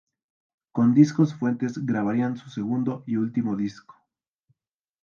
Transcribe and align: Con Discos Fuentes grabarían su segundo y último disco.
Con 0.71 0.95
Discos 0.95 1.35
Fuentes 1.35 1.85
grabarían 1.85 2.35
su 2.35 2.49
segundo 2.49 3.03
y 3.05 3.17
último 3.17 3.55
disco. 3.55 3.93